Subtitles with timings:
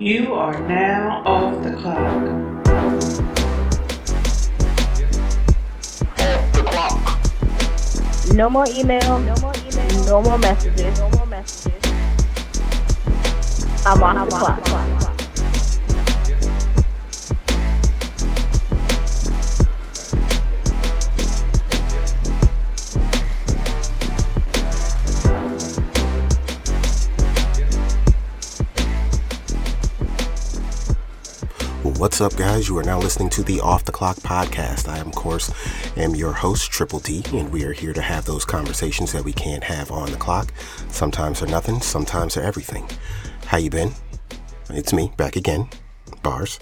[0.00, 2.20] You are now off the clock.
[8.34, 9.20] No more email.
[9.20, 10.04] No more email.
[10.06, 10.98] No more messages.
[10.98, 11.92] No more messages.
[13.86, 15.03] I'm off the clock.
[32.14, 32.68] What's up, guys?
[32.68, 34.88] You are now listening to the Off the Clock podcast.
[34.88, 35.50] I, of course,
[35.96, 39.32] am your host, Triple D, and we are here to have those conversations that we
[39.32, 40.54] can't have on the clock.
[40.90, 42.88] Sometimes they're nothing, sometimes they're everything.
[43.46, 43.94] How you been?
[44.70, 45.68] It's me, back again,
[46.22, 46.60] bars.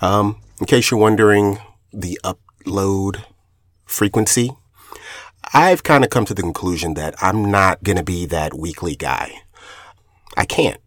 [0.00, 1.60] Um, in case you're wondering,
[1.92, 3.22] the upload
[3.84, 4.50] frequency,
[5.54, 8.96] I've kind of come to the conclusion that I'm not going to be that weekly
[8.96, 9.42] guy.
[10.36, 10.80] I can't.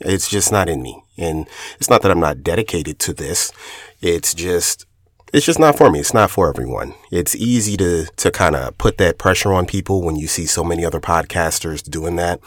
[0.00, 1.02] It's just not in me.
[1.16, 1.48] And
[1.78, 3.52] it's not that I'm not dedicated to this.
[4.00, 4.86] It's just,
[5.32, 6.00] it's just not for me.
[6.00, 6.94] It's not for everyone.
[7.10, 10.62] It's easy to, to kind of put that pressure on people when you see so
[10.62, 12.40] many other podcasters doing that.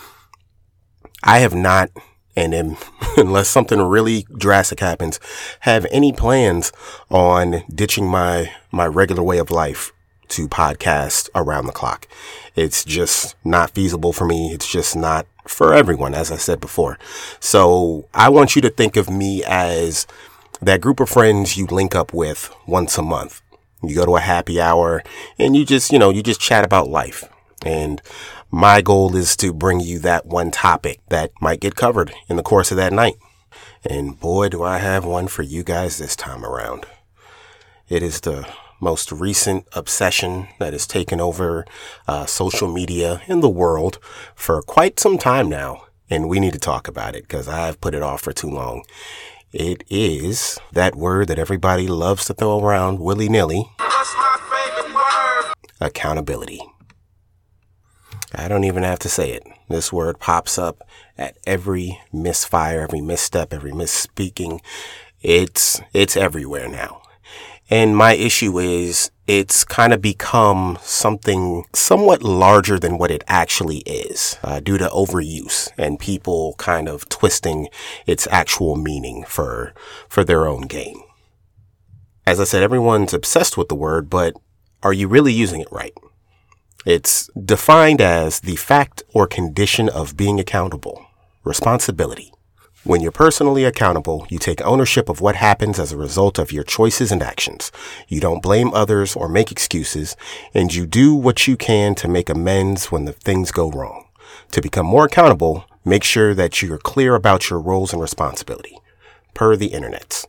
[1.24, 1.90] I have not,
[2.36, 2.78] and am,
[3.18, 5.20] unless something really drastic happens,
[5.62, 6.72] have any plans
[7.10, 9.92] on ditching my, my regular way of life
[10.32, 12.08] to podcast around the clock.
[12.56, 14.52] It's just not feasible for me.
[14.54, 16.98] It's just not for everyone, as I said before.
[17.40, 20.08] So I want you to think of me as
[20.62, 23.42] that group of friends you link up with once a month.
[23.84, 25.04] You go to a happy hour
[25.40, 27.24] and you just, you know, you just chat about life.
[27.66, 28.02] And
[28.52, 32.44] my goal is to bring you that one topic that might get covered in the
[32.44, 33.16] course of that night.
[33.84, 36.86] And boy, do I have one for you guys this time around.
[37.90, 38.48] It is the
[38.82, 41.66] most recent obsession that has taken over
[42.08, 44.00] uh, social media in the world
[44.36, 45.86] for quite some time now.
[46.10, 48.84] And we need to talk about it because I've put it off for too long.
[49.54, 53.70] It is that word that everybody loves to throw around willy nilly
[55.80, 56.62] accountability.
[58.34, 59.44] I don't even have to say it.
[59.68, 60.88] This word pops up
[61.18, 64.62] at every misfire, every misstep, every misspeaking.
[65.22, 67.02] It's, it's everywhere now.
[67.70, 73.78] And my issue is it's kind of become something somewhat larger than what it actually
[73.80, 77.70] is uh, due to overuse and people kind of twisting
[78.06, 79.74] its actual meaning for,
[80.10, 81.02] for their own gain.
[82.26, 84.36] As I said, everyone's obsessed with the word, but
[84.84, 85.94] are you really using it right?
[86.86, 91.06] It's defined as the fact or condition of being accountable,
[91.44, 92.34] responsibility,
[92.84, 96.64] when you're personally accountable, you take ownership of what happens as a result of your
[96.64, 97.72] choices and actions.
[98.08, 100.16] You don't blame others or make excuses,
[100.54, 104.08] and you do what you can to make amends when the things go wrong.
[104.52, 108.78] To become more accountable, make sure that you're clear about your roles and responsibility.
[109.36, 110.26] Per the internet.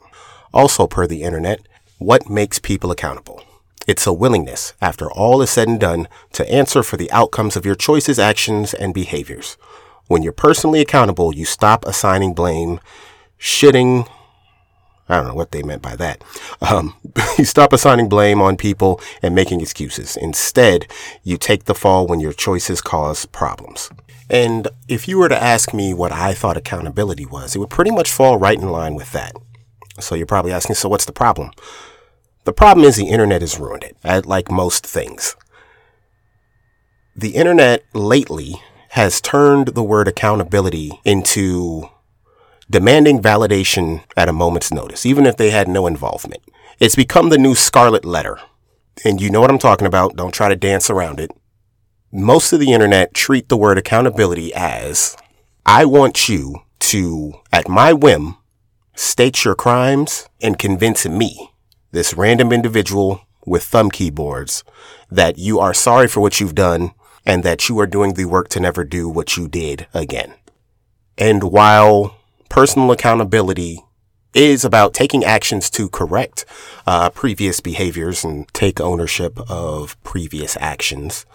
[0.53, 3.43] Also per the internet, what makes people accountable?
[3.87, 7.65] It's a willingness, after all is said and done, to answer for the outcomes of
[7.65, 9.57] your choices, actions, and behaviors.
[10.13, 12.81] When you're personally accountable, you stop assigning blame,
[13.41, 14.07] shitting.
[15.09, 16.23] I don't know what they meant by that.
[16.61, 16.95] Um,
[17.39, 20.19] you stop assigning blame on people and making excuses.
[20.19, 20.87] Instead,
[21.23, 23.89] you take the fall when your choices cause problems.
[24.29, 27.91] And if you were to ask me what I thought accountability was, it would pretty
[27.91, 29.33] much fall right in line with that.
[29.99, 31.53] So you're probably asking, so what's the problem?
[32.45, 35.37] The problem is the internet has ruined it, like most things.
[37.17, 38.61] The internet lately
[38.93, 41.89] has turned the word accountability into
[42.69, 46.43] demanding validation at a moment's notice, even if they had no involvement.
[46.79, 48.39] It's become the new scarlet letter.
[49.03, 50.17] And you know what I'm talking about.
[50.17, 51.31] Don't try to dance around it.
[52.13, 55.17] Most of the internet treat the word accountability as
[55.65, 58.37] I want you to, at my whim,
[58.95, 61.51] state your crimes and convince me,
[61.93, 64.65] this random individual with thumb keyboards,
[65.11, 66.93] that you are sorry for what you've done
[67.25, 70.35] and that you are doing the work to never do what you did again.
[71.19, 72.17] And while
[72.49, 73.81] personal accountability
[74.35, 76.45] is about taking actions to correct
[76.87, 81.27] uh, previous behaviors and take ownership of previous actions,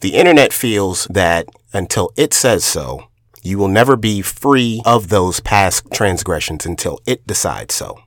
[0.00, 3.08] the internet feels that until it says so,
[3.42, 8.00] you will never be free of those past transgressions until it decides so.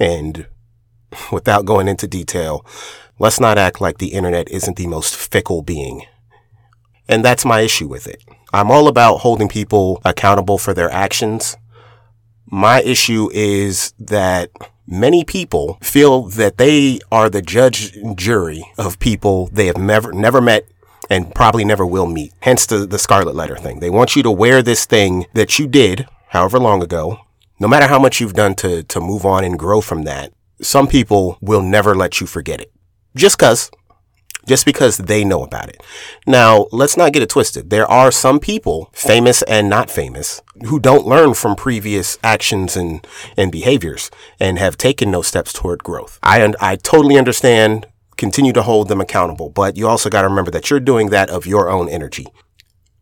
[0.00, 0.46] And
[1.32, 2.66] without going into detail,
[3.18, 6.04] let's not act like the internet isn't the most fickle being
[7.08, 8.22] and that's my issue with it.
[8.52, 11.56] I'm all about holding people accountable for their actions.
[12.46, 14.50] My issue is that
[14.86, 20.12] many people feel that they are the judge and jury of people they have never,
[20.12, 20.66] never met
[21.10, 22.32] and probably never will meet.
[22.40, 23.80] Hence the, the scarlet letter thing.
[23.80, 27.20] They want you to wear this thing that you did however long ago,
[27.60, 30.86] no matter how much you've done to, to move on and grow from that, some
[30.86, 32.72] people will never let you forget it.
[33.14, 33.70] Just cause.
[34.46, 35.82] Just because they know about it.
[36.26, 37.70] Now, let's not get it twisted.
[37.70, 43.06] There are some people, famous and not famous, who don't learn from previous actions and,
[43.36, 46.18] and behaviors and have taken no steps toward growth.
[46.22, 47.86] I, I totally understand
[48.16, 49.50] continue to hold them accountable.
[49.50, 52.26] But you also got to remember that you're doing that of your own energy.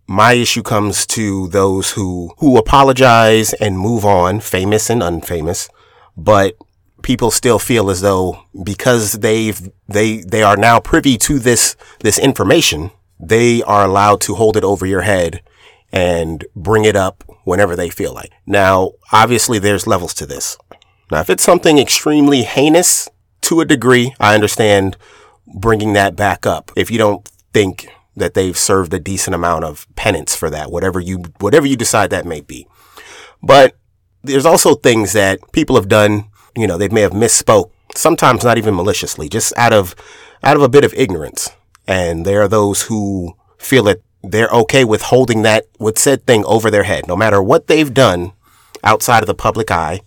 [0.06, 5.70] My issue comes to those who, who apologize and move on, famous and unfamous,
[6.16, 6.56] but
[7.02, 12.18] people still feel as though because they've, they, they are now privy to this, this
[12.18, 15.42] information, they are allowed to hold it over your head
[15.92, 18.32] and bring it up whenever they feel like.
[18.46, 20.56] Now, obviously there's levels to this.
[21.10, 23.08] Now, if it's something extremely heinous
[23.42, 24.96] to a degree, I understand
[25.46, 26.72] bringing that back up.
[26.76, 31.00] If you don't think that they've served a decent amount of penance for that, whatever
[31.00, 32.66] you, whatever you decide that may be.
[33.42, 33.76] But
[34.22, 36.26] there's also things that people have done,
[36.56, 39.94] you know, they may have misspoke, sometimes not even maliciously, just out of,
[40.42, 41.50] out of a bit of ignorance.
[41.86, 46.44] And there are those who feel that they're okay with holding that, with said thing
[46.44, 48.32] over their head, no matter what they've done
[48.84, 50.00] outside of the public eye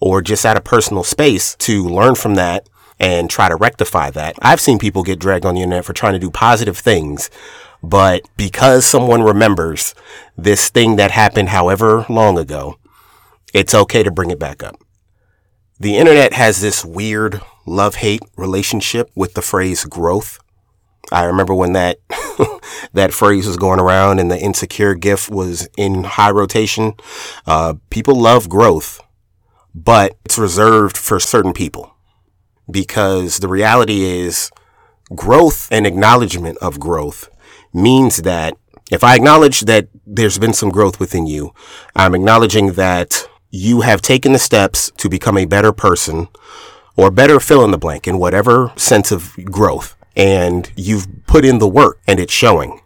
[0.00, 2.68] or just out of personal space to learn from that
[3.00, 4.36] and try to rectify that.
[4.40, 7.30] I've seen people get dragged on the internet for trying to do positive things,
[7.82, 9.94] but because someone remembers
[10.36, 12.78] this thing that happened however long ago,
[13.54, 14.76] it's okay to bring it back up.
[15.80, 20.40] The internet has this weird love hate relationship with the phrase growth.
[21.12, 21.98] I remember when that
[22.92, 26.94] that phrase was going around and the insecure gif was in high rotation.
[27.46, 29.00] Uh, people love growth,
[29.72, 31.94] but it's reserved for certain people
[32.68, 34.50] because the reality is
[35.14, 37.30] growth and acknowledgement of growth
[37.72, 38.54] means that
[38.90, 41.52] if I acknowledge that there's been some growth within you,
[41.94, 46.28] I'm acknowledging that you have taken the steps to become a better person
[46.96, 49.96] or better fill in the blank in whatever sense of growth.
[50.16, 52.80] And you've put in the work and it's showing.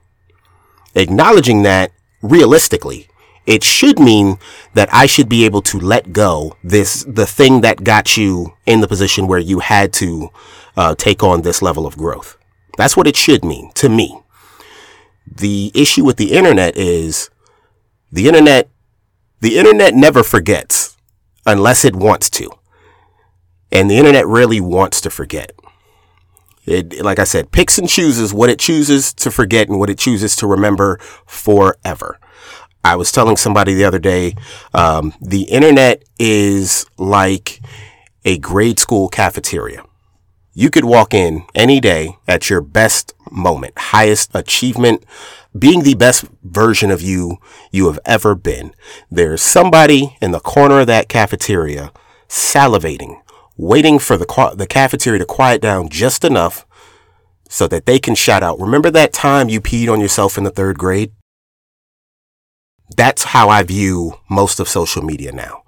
[0.95, 3.09] Acknowledging that realistically
[3.47, 4.39] it should mean
[4.75, 8.81] that I should be able to let go this, the thing that got you in
[8.81, 10.31] the position where you had to
[10.77, 12.39] uh, take on this level of growth.
[12.77, 14.21] That's what it should mean to me.
[15.27, 17.31] The issue with the internet is
[18.13, 18.69] the internet,
[19.43, 20.97] the internet never forgets
[21.45, 22.49] unless it wants to.
[23.73, 25.53] And the internet really wants to forget.
[26.65, 29.99] It, like I said, picks and chooses what it chooses to forget and what it
[29.99, 32.21] chooses to remember forever.
[32.85, 34.37] I was telling somebody the other day,
[34.75, 37.61] um, the internet is like
[38.25, 39.83] a grade school cafeteria.
[40.55, 45.05] You could walk in any day at your best moment, highest achievement,
[45.59, 47.39] being the best version of you
[47.71, 48.75] you have ever been.
[49.11, 51.93] There's somebody in the corner of that cafeteria
[52.29, 53.21] salivating,
[53.57, 56.67] waiting for the, the cafeteria to quiet down just enough
[57.49, 60.51] so that they can shout out, remember that time you peed on yourself in the
[60.51, 61.13] third grade?
[62.97, 65.63] that's how I view most of social media now.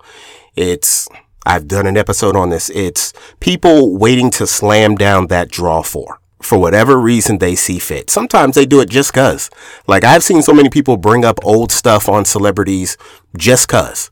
[0.57, 1.09] It's,
[1.47, 2.71] I've done an episode on this.
[2.71, 8.11] It's people waiting to slam down that draw for, for whatever reason they see fit.
[8.11, 9.51] Sometimes they do it just cause.
[9.87, 12.97] Like I've seen so many people bring up old stuff on celebrities
[13.37, 14.11] just cause.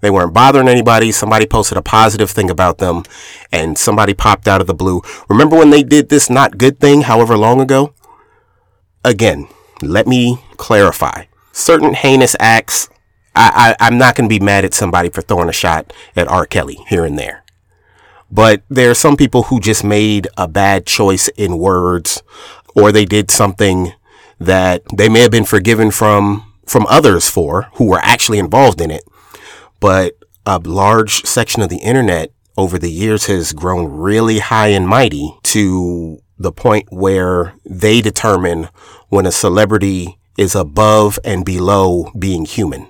[0.00, 1.12] They weren't bothering anybody.
[1.12, 3.04] Somebody posted a positive thing about them
[3.50, 5.00] and somebody popped out of the blue.
[5.30, 7.94] Remember when they did this not good thing however long ago?
[9.02, 9.48] Again,
[9.80, 12.88] let me clarify certain heinous acts,
[13.34, 16.28] I, I, I'm not going to be mad at somebody for throwing a shot at
[16.28, 16.46] R.
[16.46, 17.44] Kelly here and there.
[18.30, 22.22] But there are some people who just made a bad choice in words
[22.74, 23.92] or they did something
[24.40, 28.90] that they may have been forgiven from, from others for who were actually involved in
[28.90, 29.04] it.
[29.80, 34.88] But a large section of the internet over the years has grown really high and
[34.88, 38.68] mighty to the point where they determine
[39.08, 42.88] when a celebrity is above and below being human.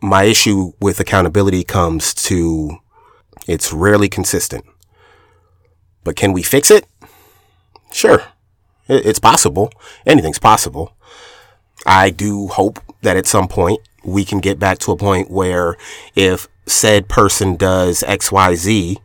[0.00, 2.78] My issue with accountability comes to
[3.46, 4.64] it's rarely consistent.
[6.04, 6.86] But can we fix it?
[7.92, 8.22] Sure.
[8.88, 9.70] It's possible.
[10.06, 10.96] Anything's possible.
[11.86, 15.76] I do hope that at some point we can get back to a point where
[16.14, 18.96] if said person does XYZ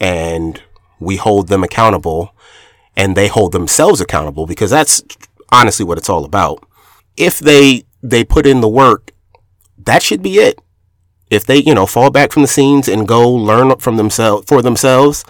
[0.00, 0.62] and
[1.00, 2.34] we hold them accountable
[2.96, 5.02] and they hold themselves accountable because that's
[5.50, 6.64] honestly what it's all about
[7.18, 9.10] if they they put in the work,
[9.84, 10.60] that should be it.
[11.30, 14.62] If they, you know, fall back from the scenes and go learn from themselves for
[14.62, 15.24] themselves,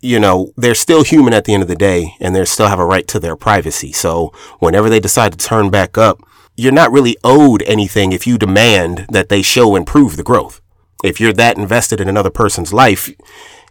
[0.00, 2.78] you know, they're still human at the end of the day and they still have
[2.78, 3.92] a right to their privacy.
[3.92, 6.20] So whenever they decide to turn back up,
[6.56, 10.60] you're not really owed anything if you demand that they show and prove the growth.
[11.04, 13.10] if you're that invested in another person's life,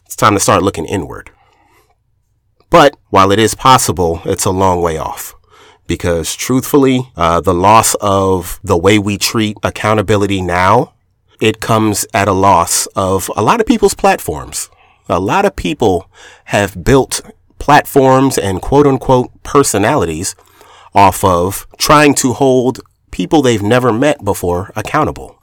[0.06, 1.30] it's time to start looking inward.
[2.70, 5.34] But while it is possible, it's a long way off.
[5.92, 10.94] Because truthfully, uh, the loss of the way we treat accountability now,
[11.42, 14.70] it comes at a loss of a lot of people's platforms.
[15.10, 16.10] A lot of people
[16.46, 17.20] have built
[17.60, 20.34] platforms and quote unquote personalities
[20.96, 22.80] off of trying to hold
[23.12, 25.42] people they've never met before accountable.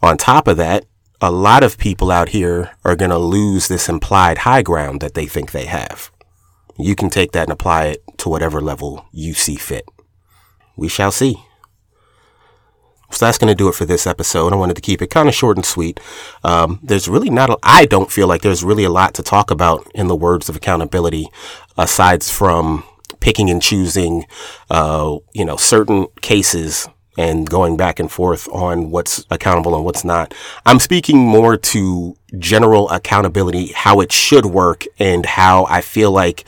[0.00, 0.86] On top of that,
[1.20, 5.12] a lot of people out here are going to lose this implied high ground that
[5.12, 6.10] they think they have.
[6.78, 9.88] You can take that and apply it to whatever level you see fit.
[10.76, 11.44] We shall see.
[13.10, 14.52] So that's going to do it for this episode.
[14.52, 16.00] I wanted to keep it kind of short and sweet.
[16.42, 19.86] Um, there's really not, I don't feel like there's really a lot to talk about
[19.94, 21.28] in the words of accountability,
[21.78, 22.82] aside from
[23.20, 24.24] picking and choosing,
[24.68, 30.04] uh, you know, certain cases and going back and forth on what's accountable and what's
[30.04, 30.34] not.
[30.66, 36.44] I'm speaking more to general accountability, how it should work and how I feel like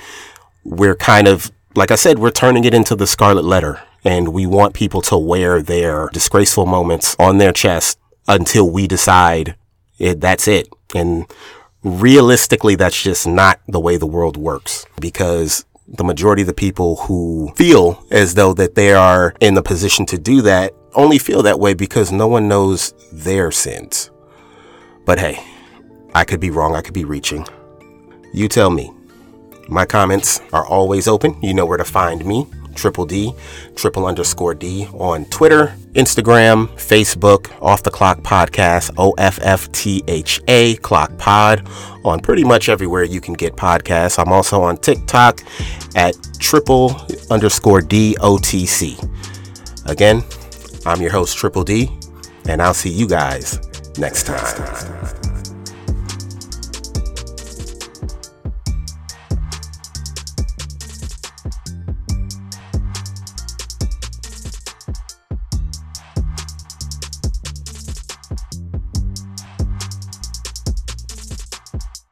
[0.64, 4.46] we're kind of, like I said, we're turning it into the scarlet letter and we
[4.46, 9.56] want people to wear their disgraceful moments on their chest until we decide
[9.98, 10.68] it, that's it.
[10.94, 11.26] And
[11.82, 16.96] realistically, that's just not the way the world works because the majority of the people
[16.96, 21.42] who feel as though that they are in the position to do that only feel
[21.42, 24.10] that way because no one knows their sins.
[25.04, 25.42] But hey,
[26.14, 26.74] I could be wrong.
[26.74, 27.46] I could be reaching.
[28.32, 28.92] You tell me.
[29.68, 31.40] My comments are always open.
[31.42, 32.46] You know where to find me.
[32.76, 33.32] Triple D,
[33.74, 40.04] triple underscore D on Twitter, Instagram, Facebook, Off the Clock Podcast, O F F T
[40.06, 41.66] H A Clock Pod,
[42.04, 44.18] on pretty much everywhere you can get podcasts.
[44.18, 45.40] I'm also on TikTok
[45.96, 46.94] at triple
[47.30, 48.96] underscore D O T C.
[49.86, 50.22] Again,
[50.84, 51.90] I'm your host, Triple D,
[52.48, 53.58] and I'll see you guys
[53.98, 55.05] next time.